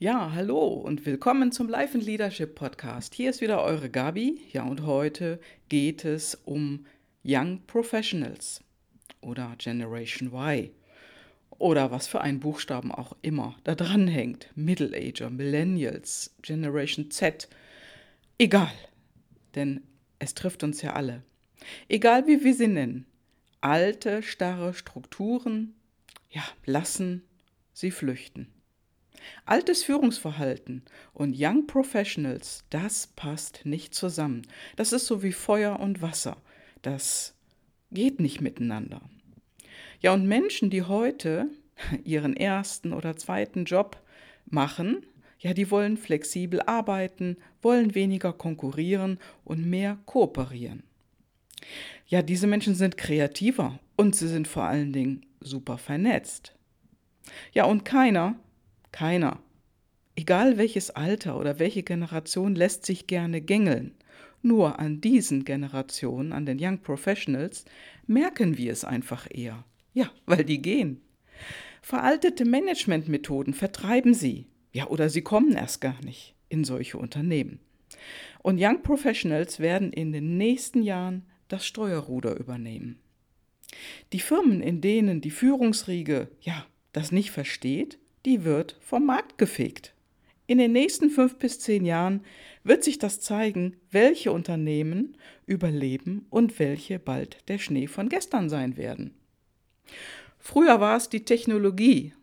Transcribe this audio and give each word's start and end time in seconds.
Ja, 0.00 0.30
hallo 0.32 0.64
und 0.64 1.06
willkommen 1.06 1.50
zum 1.50 1.68
Life 1.68 1.98
and 1.98 2.06
Leadership 2.06 2.54
Podcast. 2.54 3.14
Hier 3.14 3.30
ist 3.30 3.40
wieder 3.40 3.64
eure 3.64 3.90
Gabi. 3.90 4.40
Ja, 4.52 4.62
und 4.62 4.86
heute 4.86 5.40
geht 5.68 6.04
es 6.04 6.36
um 6.44 6.86
Young 7.24 7.62
Professionals 7.66 8.62
oder 9.20 9.56
Generation 9.58 10.32
Y 10.32 10.70
oder 11.58 11.90
was 11.90 12.06
für 12.06 12.20
einen 12.20 12.38
Buchstaben 12.38 12.92
auch 12.92 13.16
immer 13.22 13.56
da 13.64 13.74
dran 13.74 14.06
hängt. 14.06 14.48
Middle 14.54 14.96
Ager, 14.96 15.30
Millennials, 15.30 16.32
Generation 16.42 17.10
Z. 17.10 17.48
Egal, 18.38 18.70
denn 19.56 19.82
es 20.20 20.34
trifft 20.34 20.62
uns 20.62 20.80
ja 20.80 20.92
alle. 20.92 21.24
Egal 21.88 22.28
wie 22.28 22.44
wir 22.44 22.54
sie 22.54 22.68
nennen. 22.68 23.04
Alte, 23.60 24.22
starre 24.22 24.74
Strukturen, 24.74 25.74
ja, 26.30 26.44
lassen 26.64 27.24
sie 27.72 27.90
flüchten. 27.90 28.46
Altes 29.44 29.82
Führungsverhalten 29.82 30.82
und 31.12 31.34
Young 31.38 31.66
Professionals, 31.66 32.64
das 32.70 33.08
passt 33.08 33.64
nicht 33.64 33.94
zusammen. 33.94 34.42
Das 34.76 34.92
ist 34.92 35.06
so 35.06 35.22
wie 35.22 35.32
Feuer 35.32 35.80
und 35.80 36.02
Wasser. 36.02 36.36
Das 36.82 37.34
geht 37.90 38.20
nicht 38.20 38.40
miteinander. 38.40 39.00
Ja, 40.00 40.12
und 40.12 40.26
Menschen, 40.26 40.70
die 40.70 40.82
heute 40.82 41.48
ihren 42.04 42.36
ersten 42.36 42.92
oder 42.92 43.16
zweiten 43.16 43.64
Job 43.64 44.02
machen, 44.46 45.04
ja, 45.40 45.54
die 45.54 45.70
wollen 45.70 45.96
flexibel 45.96 46.60
arbeiten, 46.62 47.36
wollen 47.62 47.94
weniger 47.94 48.32
konkurrieren 48.32 49.18
und 49.44 49.64
mehr 49.64 49.98
kooperieren. 50.04 50.82
Ja, 52.06 52.22
diese 52.22 52.46
Menschen 52.46 52.74
sind 52.74 52.96
kreativer 52.96 53.78
und 53.96 54.16
sie 54.16 54.28
sind 54.28 54.48
vor 54.48 54.64
allen 54.64 54.92
Dingen 54.92 55.26
super 55.40 55.78
vernetzt. 55.78 56.54
Ja, 57.52 57.64
und 57.64 57.84
keiner 57.84 58.36
keiner. 58.92 59.40
Egal 60.16 60.58
welches 60.58 60.90
Alter 60.90 61.38
oder 61.38 61.58
welche 61.58 61.82
Generation 61.82 62.54
lässt 62.54 62.84
sich 62.84 63.06
gerne 63.06 63.40
gängeln. 63.40 63.94
Nur 64.42 64.78
an 64.78 65.00
diesen 65.00 65.44
Generationen, 65.44 66.32
an 66.32 66.46
den 66.46 66.58
Young 66.60 66.78
Professionals, 66.78 67.64
merken 68.06 68.56
wir 68.56 68.72
es 68.72 68.84
einfach 68.84 69.26
eher. 69.30 69.64
Ja, 69.94 70.10
weil 70.26 70.44
die 70.44 70.62
gehen. 70.62 71.00
Veraltete 71.82 72.44
Managementmethoden 72.44 73.54
vertreiben 73.54 74.14
sie. 74.14 74.46
Ja, 74.72 74.88
oder 74.88 75.08
sie 75.08 75.22
kommen 75.22 75.52
erst 75.52 75.80
gar 75.80 76.00
nicht 76.04 76.34
in 76.48 76.64
solche 76.64 76.98
Unternehmen. 76.98 77.60
Und 78.42 78.60
Young 78.60 78.82
Professionals 78.82 79.60
werden 79.60 79.92
in 79.92 80.12
den 80.12 80.36
nächsten 80.36 80.82
Jahren 80.82 81.26
das 81.48 81.66
Steuerruder 81.66 82.38
übernehmen. 82.38 82.98
Die 84.12 84.20
Firmen, 84.20 84.60
in 84.62 84.80
denen 84.80 85.20
die 85.20 85.30
Führungsriege 85.30 86.28
ja 86.40 86.66
das 86.92 87.12
nicht 87.12 87.30
versteht, 87.30 87.98
die 88.24 88.44
wird 88.44 88.76
vom 88.80 89.06
Markt 89.06 89.38
gefegt. 89.38 89.94
In 90.46 90.58
den 90.58 90.72
nächsten 90.72 91.10
fünf 91.10 91.38
bis 91.38 91.60
zehn 91.60 91.84
Jahren 91.84 92.24
wird 92.64 92.82
sich 92.82 92.98
das 92.98 93.20
zeigen, 93.20 93.76
welche 93.90 94.32
Unternehmen 94.32 95.16
überleben 95.46 96.26
und 96.30 96.58
welche 96.58 96.98
bald 96.98 97.38
der 97.48 97.58
Schnee 97.58 97.86
von 97.86 98.08
gestern 98.08 98.48
sein 98.48 98.76
werden. 98.76 99.14
Früher 100.38 100.80
war 100.80 100.96
es 100.96 101.08
die 101.08 101.24
Technologie. 101.24 102.14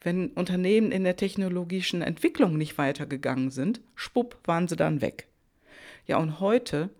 Wenn 0.00 0.30
Unternehmen 0.30 0.92
in 0.92 1.04
der 1.04 1.16
technologischen 1.16 2.02
Entwicklung 2.02 2.56
nicht 2.56 2.78
weitergegangen 2.78 3.50
sind, 3.50 3.80
spupp, 3.94 4.38
waren 4.44 4.68
sie 4.68 4.76
dann 4.76 5.00
weg. 5.00 5.28
Ja, 6.06 6.18
und 6.18 6.40
heute, 6.40 6.90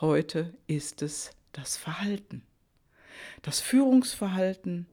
heute 0.00 0.54
ist 0.66 1.02
es 1.02 1.30
das 1.52 1.76
Verhalten. 1.76 2.42
Das 3.42 3.60
Führungsverhalten 3.60 4.86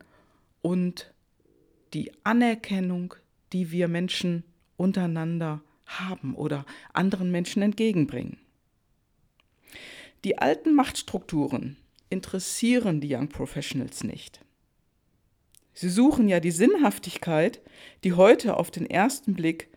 und 0.61 1.13
die 1.93 2.11
Anerkennung, 2.23 3.15
die 3.53 3.71
wir 3.71 3.87
Menschen 3.87 4.43
untereinander 4.77 5.61
haben 5.85 6.35
oder 6.35 6.65
anderen 6.93 7.31
Menschen 7.31 7.61
entgegenbringen. 7.61 8.37
Die 10.23 10.37
alten 10.37 10.73
Machtstrukturen 10.73 11.77
interessieren 12.09 13.01
die 13.01 13.15
Young 13.15 13.29
Professionals 13.29 14.03
nicht. 14.03 14.41
Sie 15.73 15.89
suchen 15.89 16.27
ja 16.27 16.39
die 16.39 16.51
Sinnhaftigkeit, 16.51 17.61
die 18.03 18.13
heute 18.13 18.57
auf 18.57 18.71
den 18.71 18.85
ersten 18.85 19.33
Blick 19.33 19.69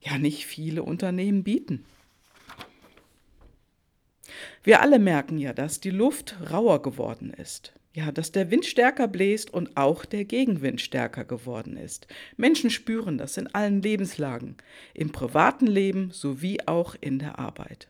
ja 0.00 0.18
nicht 0.18 0.46
viele 0.46 0.82
Unternehmen 0.82 1.44
bieten. 1.44 1.84
Wir 4.64 4.80
alle 4.80 4.98
merken 4.98 5.38
ja, 5.38 5.52
dass 5.52 5.80
die 5.80 5.90
Luft 5.90 6.36
rauer 6.50 6.82
geworden 6.82 7.30
ist. 7.30 7.74
Ja, 7.94 8.10
dass 8.10 8.32
der 8.32 8.50
Wind 8.50 8.64
stärker 8.64 9.06
bläst 9.06 9.52
und 9.52 9.76
auch 9.76 10.06
der 10.06 10.24
Gegenwind 10.24 10.80
stärker 10.80 11.24
geworden 11.24 11.76
ist. 11.76 12.06
Menschen 12.36 12.70
spüren 12.70 13.18
das 13.18 13.36
in 13.36 13.54
allen 13.54 13.82
Lebenslagen, 13.82 14.56
im 14.94 15.12
privaten 15.12 15.66
Leben 15.66 16.10
sowie 16.10 16.58
auch 16.64 16.94
in 17.00 17.18
der 17.18 17.38
Arbeit. 17.38 17.88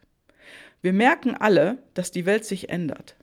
Wir 0.80 0.92
merken 0.92 1.36
alle, 1.36 1.78
dass 1.94 2.10
die 2.10 2.26
Welt 2.26 2.44
sich 2.44 2.68
ändert. 2.68 3.16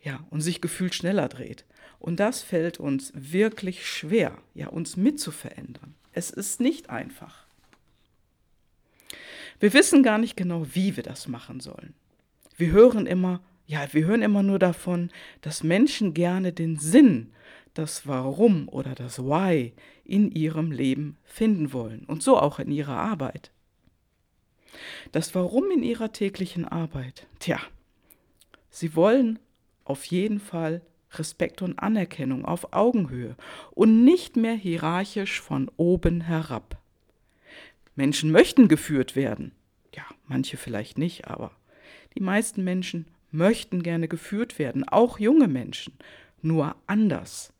Ja, 0.00 0.24
und 0.30 0.40
sich 0.40 0.60
gefühlt 0.60 0.94
schneller 0.94 1.28
dreht. 1.28 1.64
Und 1.98 2.20
das 2.20 2.40
fällt 2.40 2.78
uns 2.78 3.12
wirklich 3.14 3.86
schwer, 3.86 4.38
ja, 4.54 4.68
uns 4.68 4.96
mitzuverändern. 4.96 5.94
Es 6.12 6.30
ist 6.30 6.60
nicht 6.60 6.88
einfach. 6.88 7.44
Wir 9.58 9.74
wissen 9.74 10.02
gar 10.02 10.16
nicht 10.18 10.36
genau, 10.36 10.66
wie 10.72 10.96
wir 10.96 11.02
das 11.02 11.28
machen 11.28 11.60
sollen. 11.60 11.94
Wir 12.56 12.70
hören 12.70 13.06
immer, 13.06 13.42
ja, 13.70 13.86
wir 13.92 14.04
hören 14.04 14.22
immer 14.22 14.42
nur 14.42 14.58
davon, 14.58 15.10
dass 15.42 15.62
Menschen 15.62 16.12
gerne 16.12 16.52
den 16.52 16.76
Sinn, 16.76 17.30
das 17.72 18.04
Warum 18.04 18.68
oder 18.68 18.96
das 18.96 19.20
Why 19.20 19.74
in 20.02 20.32
ihrem 20.32 20.72
Leben 20.72 21.16
finden 21.22 21.72
wollen 21.72 22.04
und 22.06 22.20
so 22.20 22.36
auch 22.36 22.58
in 22.58 22.72
ihrer 22.72 22.96
Arbeit. 22.96 23.52
Das 25.12 25.36
Warum 25.36 25.70
in 25.70 25.84
ihrer 25.84 26.10
täglichen 26.10 26.64
Arbeit, 26.64 27.28
tja, 27.38 27.60
sie 28.70 28.96
wollen 28.96 29.38
auf 29.84 30.04
jeden 30.06 30.40
Fall 30.40 30.82
Respekt 31.12 31.62
und 31.62 31.78
Anerkennung 31.78 32.44
auf 32.44 32.72
Augenhöhe 32.72 33.36
und 33.70 34.04
nicht 34.04 34.34
mehr 34.34 34.54
hierarchisch 34.54 35.40
von 35.40 35.70
oben 35.76 36.22
herab. 36.22 36.76
Menschen 37.94 38.32
möchten 38.32 38.66
geführt 38.66 39.14
werden. 39.14 39.52
Ja, 39.94 40.02
manche 40.26 40.56
vielleicht 40.56 40.98
nicht, 40.98 41.28
aber 41.28 41.52
die 42.16 42.20
meisten 42.20 42.64
Menschen 42.64 43.06
möchten 43.32 43.82
gerne 43.82 44.08
geführt 44.08 44.58
werden, 44.58 44.88
auch 44.88 45.18
junge 45.18 45.48
Menschen, 45.48 45.94
nur 46.42 46.76
anders. 46.86 47.52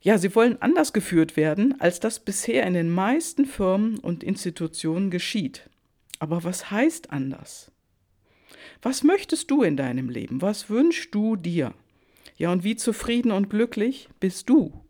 Ja, 0.00 0.18
sie 0.18 0.34
wollen 0.34 0.60
anders 0.62 0.92
geführt 0.92 1.36
werden, 1.36 1.80
als 1.80 1.98
das 1.98 2.20
bisher 2.20 2.64
in 2.66 2.74
den 2.74 2.90
meisten 2.90 3.44
Firmen 3.44 3.98
und 3.98 4.22
Institutionen 4.22 5.10
geschieht. 5.10 5.68
Aber 6.18 6.44
was 6.44 6.70
heißt 6.70 7.10
anders? 7.10 7.70
Was 8.82 9.02
möchtest 9.02 9.50
du 9.50 9.62
in 9.62 9.76
deinem 9.76 10.08
Leben? 10.08 10.42
Was 10.42 10.70
wünschst 10.70 11.14
du 11.14 11.36
dir? 11.36 11.74
Ja, 12.36 12.52
und 12.52 12.64
wie 12.64 12.76
zufrieden 12.76 13.32
und 13.32 13.50
glücklich 13.50 14.08
bist 14.20 14.48
du? 14.48 14.84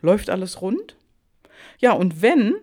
Läuft 0.00 0.30
alles 0.30 0.62
rund? 0.62 0.96
Ja, 1.80 1.92
und 1.92 2.22
wenn, 2.22 2.54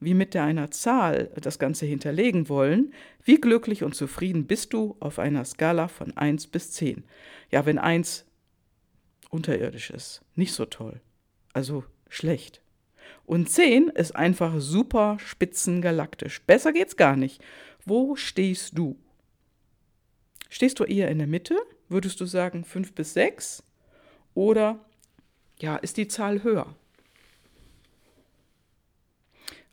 wie 0.00 0.14
mit 0.14 0.36
einer 0.36 0.70
Zahl 0.70 1.30
das 1.40 1.58
Ganze 1.58 1.86
hinterlegen 1.86 2.48
wollen, 2.48 2.92
wie 3.24 3.40
glücklich 3.40 3.82
und 3.82 3.94
zufrieden 3.94 4.46
bist 4.46 4.72
du 4.72 4.96
auf 5.00 5.18
einer 5.18 5.44
Skala 5.44 5.88
von 5.88 6.16
1 6.16 6.46
bis 6.48 6.72
10? 6.72 7.04
Ja, 7.50 7.66
wenn 7.66 7.78
1 7.78 8.24
unterirdisch 9.30 9.90
ist, 9.90 10.22
nicht 10.36 10.52
so 10.52 10.64
toll, 10.66 11.00
also 11.52 11.84
schlecht. 12.08 12.62
Und 13.26 13.50
10 13.50 13.88
ist 13.88 14.16
einfach 14.16 14.54
super 14.58 15.18
spitzengalaktisch. 15.20 16.42
Besser 16.42 16.72
geht's 16.72 16.96
gar 16.96 17.16
nicht. 17.16 17.42
Wo 17.84 18.16
stehst 18.16 18.78
du? 18.78 18.96
Stehst 20.48 20.78
du 20.80 20.84
eher 20.84 21.10
in 21.10 21.18
der 21.18 21.26
Mitte? 21.26 21.56
Würdest 21.88 22.20
du 22.20 22.24
sagen 22.24 22.64
5 22.64 22.94
bis 22.94 23.14
6? 23.14 23.62
Oder 24.34 24.78
ja, 25.58 25.76
ist 25.76 25.96
die 25.96 26.08
Zahl 26.08 26.42
höher? 26.42 26.74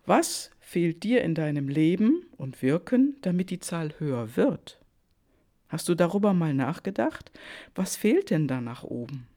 Was 0.06 0.52
fehlt 0.60 1.04
dir 1.04 1.24
in 1.24 1.34
deinem 1.34 1.68
Leben 1.68 2.25
und 2.38 2.62
Wirken, 2.62 3.18
damit 3.22 3.50
die 3.50 3.60
Zahl 3.60 3.94
höher 4.00 4.36
wird? 4.36 4.80
Hast 5.68 5.90
du 5.90 5.96
darüber 5.96 6.34
mal 6.34 6.54
nachgedacht? 6.54 7.31
Was 7.74 7.96
fehlt 7.96 8.30
denn 8.30 8.48
da 8.48 8.62
nach 8.62 8.84
oben? 8.84 9.28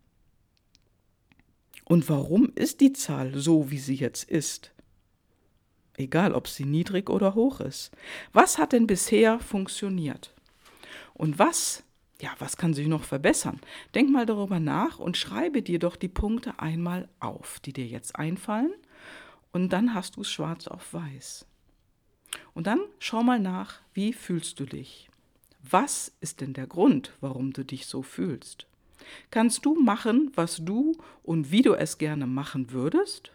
Und 1.84 2.08
warum 2.10 2.52
ist 2.54 2.82
die 2.82 2.92
Zahl 2.92 3.38
so, 3.38 3.70
wie 3.70 3.78
sie 3.78 3.94
jetzt 3.94 4.28
ist? 4.28 4.72
Egal, 5.96 6.34
ob 6.34 6.46
sie 6.46 6.66
niedrig 6.66 7.08
oder 7.08 7.34
hoch 7.34 7.60
ist. 7.60 7.90
Was 8.32 8.58
hat 8.58 8.72
denn 8.72 8.86
bisher 8.86 9.40
funktioniert? 9.40 10.34
Und 11.14 11.38
was, 11.38 11.82
ja, 12.20 12.30
was 12.38 12.58
kann 12.58 12.74
sich 12.74 12.88
noch 12.88 13.04
verbessern? 13.04 13.58
Denk 13.94 14.10
mal 14.10 14.26
darüber 14.26 14.60
nach 14.60 14.98
und 14.98 15.16
schreibe 15.16 15.62
dir 15.62 15.78
doch 15.78 15.96
die 15.96 16.08
Punkte 16.08 16.60
einmal 16.60 17.08
auf, 17.20 17.58
die 17.60 17.72
dir 17.72 17.86
jetzt 17.86 18.16
einfallen 18.16 18.72
und 19.52 19.72
dann 19.72 19.94
hast 19.94 20.16
du 20.16 20.22
es 20.22 20.30
schwarz 20.30 20.66
auf 20.66 20.92
weiß. 20.92 21.46
Und 22.54 22.66
dann 22.66 22.80
schau 22.98 23.22
mal 23.22 23.40
nach, 23.40 23.80
wie 23.94 24.12
fühlst 24.12 24.60
du 24.60 24.66
dich? 24.66 25.08
Was 25.62 26.12
ist 26.20 26.40
denn 26.40 26.52
der 26.52 26.66
Grund, 26.66 27.12
warum 27.20 27.52
du 27.52 27.64
dich 27.64 27.86
so 27.86 28.02
fühlst? 28.02 28.66
Kannst 29.30 29.64
du 29.64 29.74
machen, 29.74 30.32
was 30.34 30.58
du 30.64 30.96
und 31.22 31.50
wie 31.50 31.62
du 31.62 31.74
es 31.74 31.98
gerne 31.98 32.26
machen 32.26 32.70
würdest? 32.72 33.32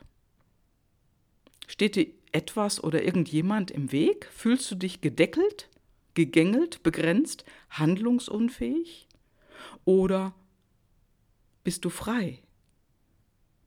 Steht 1.67 1.95
dir 1.95 2.07
etwas 2.31 2.83
oder 2.83 3.03
irgendjemand 3.03 3.71
im 3.71 3.91
Weg? 3.91 4.27
Fühlst 4.31 4.69
du 4.71 4.75
dich 4.75 5.01
gedeckelt, 5.01 5.69
gegängelt, 6.13 6.83
begrenzt, 6.83 7.45
handlungsunfähig? 7.69 9.07
Oder 9.85 10.33
bist 11.63 11.85
du 11.85 11.89
frei? 11.89 12.39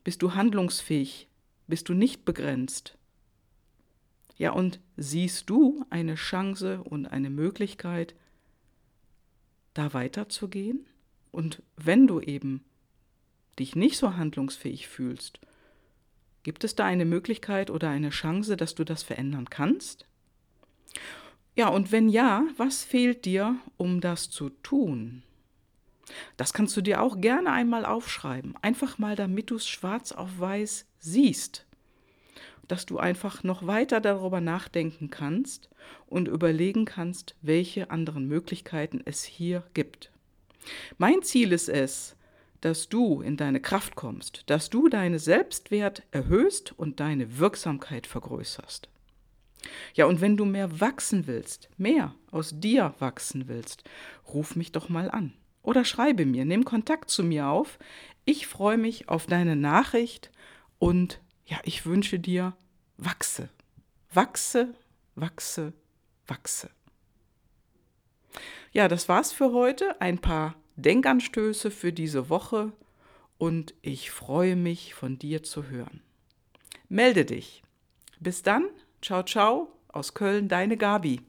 Bist 0.05 0.23
du 0.23 0.35
handlungsfähig? 0.35 1.29
Bist 1.67 1.89
du 1.89 1.95
nicht 1.95 2.25
begrenzt? 2.25 2.97
Ja, 4.37 4.53
und 4.53 4.81
siehst 4.97 5.49
du 5.49 5.85
eine 5.91 6.15
Chance 6.15 6.83
und 6.83 7.07
eine 7.07 7.31
Möglichkeit, 7.31 8.15
da 9.75 9.93
weiterzugehen? 9.95 10.87
Und 11.33 11.63
wenn 11.77 12.07
du 12.07 12.21
eben 12.21 12.65
dich 13.59 13.77
nicht 13.77 13.97
so 13.97 14.17
handlungsfähig 14.17 14.89
fühlst, 14.89 15.41
gibt 16.43 16.65
es 16.65 16.75
da 16.75 16.85
eine 16.85 17.05
Möglichkeit 17.05 17.71
oder 17.71 17.89
eine 17.89 18.11
Chance, 18.11 18.57
dass 18.57 18.75
du 18.75 18.85
das 18.85 19.03
verändern 19.03 19.51
kannst? 19.51 20.07
Ja, 21.57 21.69
und 21.69 21.91
wenn 21.91 22.09
ja, 22.09 22.45
was 22.59 22.85
fehlt 22.85 23.25
dir, 23.25 23.57
um 23.79 24.01
das 24.01 24.31
zu 24.31 24.51
tun? 24.51 25.23
Das 26.37 26.53
kannst 26.53 26.77
du 26.77 26.83
dir 26.83 27.03
auch 27.03 27.21
gerne 27.21 27.51
einmal 27.51 27.85
aufschreiben, 27.85 28.55
einfach 28.63 28.99
mal, 28.99 29.17
damit 29.17 29.51
du 29.51 29.57
es 29.57 29.67
schwarz 29.67 30.13
auf 30.13 30.39
weiß 30.39 30.87
siehst, 31.07 31.65
dass 32.69 32.85
du 32.85 32.99
einfach 32.99 33.43
noch 33.45 33.67
weiter 33.67 34.01
darüber 34.01 34.41
nachdenken 34.41 35.09
kannst 35.11 35.71
und 36.07 36.29
überlegen 36.29 36.85
kannst, 36.85 37.37
welche 37.43 37.91
anderen 37.91 38.27
Möglichkeiten 38.27 39.01
es 39.05 39.25
hier 39.25 39.63
gibt. 39.73 40.11
Mein 40.99 41.23
Ziel 41.23 41.53
ist 41.53 41.69
es, 41.69 42.17
dass 42.61 42.89
du 42.89 43.21
in 43.21 43.37
deine 43.37 43.61
Kraft 43.61 43.95
kommst, 43.95 44.43
dass 44.47 44.71
du 44.71 44.89
deinen 44.89 45.19
Selbstwert 45.19 46.03
erhöhst 46.11 46.75
und 46.77 46.99
deine 46.99 47.39
Wirksamkeit 47.39 48.07
vergrößerst. 48.07 48.89
Ja, 49.95 50.07
und 50.07 50.21
wenn 50.21 50.37
du 50.37 50.45
mehr 50.45 50.81
wachsen 50.81 51.27
willst, 51.27 51.69
mehr 51.77 52.15
aus 52.31 52.59
dir 52.59 52.95
wachsen 52.99 53.49
willst, 53.49 53.85
ruf 54.33 54.57
mich 54.57 54.73
doch 54.73 54.89
mal 54.89 55.11
an 55.11 55.33
oder 55.63 55.85
schreibe 55.85 56.27
mir, 56.27 56.45
nimm 56.45 56.65
Kontakt 56.65 57.11
zu 57.11 57.23
mir 57.25 57.49
auf. 57.49 57.79
Ich 58.25 58.47
freue 58.47 58.79
mich 58.79 59.09
auf 59.09 59.27
deine 59.27 59.57
Nachricht 59.57 60.31
und 60.79 61.21
ja, 61.47 61.59
ich 61.65 61.87
wünsche 61.87 62.19
dir, 62.19 62.57
wachse, 62.97 63.49
wachse, 64.13 64.75
wachse, 65.15 65.73
wachse. 66.27 66.71
Ja, 68.73 68.89
das 68.89 69.09
war's 69.09 69.33
für 69.33 69.53
heute. 69.53 70.01
Ein 70.01 70.19
paar 70.19 70.55
Denkanstöße 70.77 71.71
für 71.71 71.93
diese 71.93 72.29
Woche 72.29 72.73
und 73.39 73.75
ich 73.83 74.11
freue 74.11 74.57
mich, 74.57 74.95
von 74.95 75.19
dir 75.19 75.43
zu 75.43 75.69
hören. 75.69 76.03
Melde 76.89 77.25
dich. 77.25 77.63
Bis 78.21 78.43
dann. 78.43 78.65
Ciao, 79.03 79.23
ciao. 79.23 79.73
Aus 79.89 80.15
Köln, 80.15 80.49
deine 80.49 80.77
Gabi. 80.77 81.21